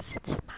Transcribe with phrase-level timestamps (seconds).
[0.00, 0.49] because it's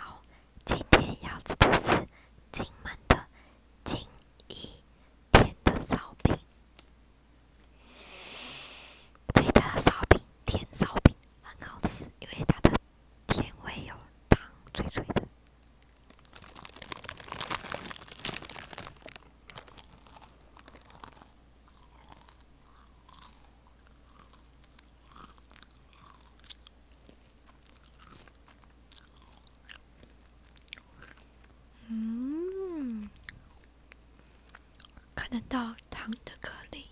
[35.33, 36.92] 难道糖的颗粒。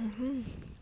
[0.00, 0.79] Mm-hmm.